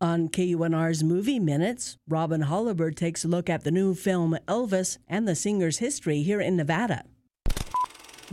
[0.00, 5.26] On KUNR's Movie Minutes, Robin Holabird takes a look at the new film Elvis and
[5.26, 7.02] the singer's history here in Nevada.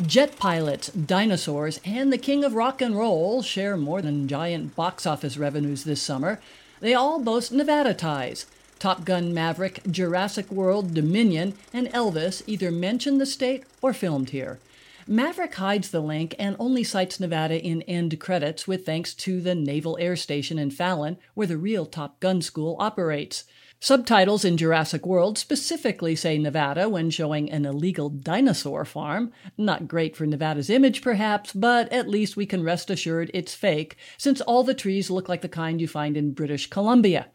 [0.05, 5.07] Jet pilots, dinosaurs, and the king of rock and roll share more than giant box
[5.07, 6.39] office revenues this summer.
[6.81, 8.45] They all boast Nevada ties.
[8.77, 14.59] Top Gun Maverick, Jurassic World, Dominion, and Elvis either mention the state or filmed here.
[15.07, 19.53] Maverick hides the link and only cites Nevada in end credits with thanks to the
[19.53, 23.43] Naval Air Station in Fallon, where the real Top Gun school operates.
[23.79, 29.31] Subtitles in Jurassic World specifically say Nevada when showing an illegal dinosaur farm.
[29.59, 33.97] Not great for Nevada's image, perhaps, but at least we can rest assured it's fake,
[34.17, 37.27] since all the trees look like the kind you find in British Columbia.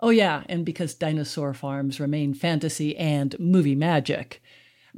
[0.00, 4.42] Oh, yeah, and because dinosaur farms remain fantasy and movie magic.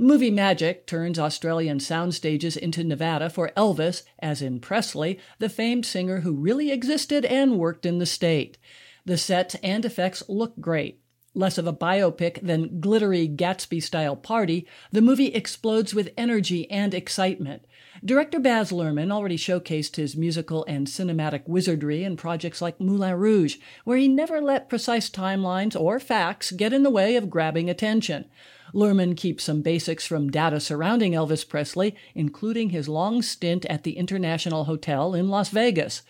[0.01, 5.85] Movie magic turns Australian sound stages into Nevada for Elvis, as in Presley, the famed
[5.85, 8.59] singer who really existed and worked in the state.
[9.05, 11.01] The sets and effects look great.
[11.35, 16.95] Less of a biopic than glittery Gatsby style party, the movie explodes with energy and
[16.95, 17.65] excitement.
[18.05, 23.57] Director Baz Luhrmann already showcased his musical and cinematic wizardry in projects like Moulin Rouge,
[23.83, 28.27] where he never let precise timelines or facts get in the way of grabbing attention.
[28.75, 33.97] Luhrmann keeps some basics from data surrounding Elvis Presley, including his long stint at the
[33.97, 36.03] International Hotel in Las Vegas.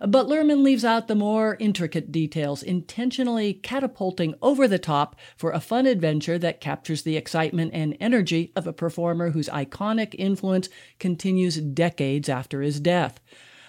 [0.00, 5.60] But Luhrmann leaves out the more intricate details, intentionally catapulting over the top for a
[5.60, 11.56] fun adventure that captures the excitement and energy of a performer whose iconic influence continues
[11.56, 13.20] decades after his death.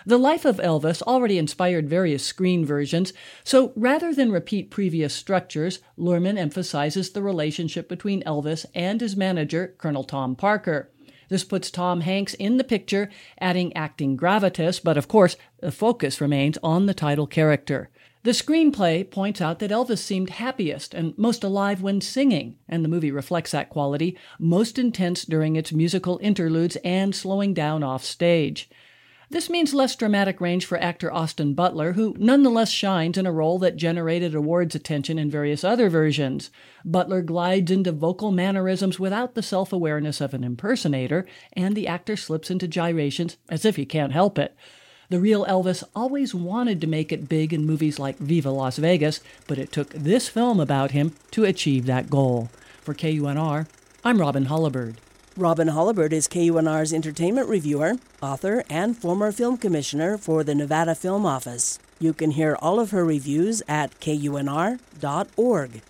[0.08, 3.12] The life of Elvis already inspired various screen versions,
[3.44, 9.74] so rather than repeat previous structures, Luhrmann emphasizes the relationship between Elvis and his manager,
[9.80, 10.92] Colonel Tom Parker.
[11.30, 13.10] This puts Tom Hanks in the picture,
[13.42, 17.90] adding acting gravitas, but of course, the focus remains on the title character.
[18.22, 22.90] The screenplay points out that Elvis seemed happiest and most alive when singing, and the
[22.90, 28.70] movie reflects that quality, most intense during its musical interludes and slowing down off stage.
[29.36, 33.60] This means less dramatic range for actor Austin Butler, who nonetheless shines in a role
[33.60, 36.50] that generated awards attention in various other versions.
[36.86, 42.16] Butler glides into vocal mannerisms without the self awareness of an impersonator, and the actor
[42.16, 44.56] slips into gyrations as if he can't help it.
[45.10, 49.20] The real Elvis always wanted to make it big in movies like Viva Las Vegas,
[49.48, 52.48] but it took this film about him to achieve that goal.
[52.84, 53.68] For KUNR,
[54.02, 54.96] I'm Robin Holabird.
[55.38, 61.26] Robin Holabird is KUNR's entertainment reviewer, author, and former film commissioner for the Nevada Film
[61.26, 61.78] Office.
[62.00, 65.82] You can hear all of her reviews at kunr.org.